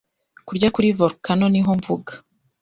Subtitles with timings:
[0.47, 2.11] Kurya kuri volcano niho mvuga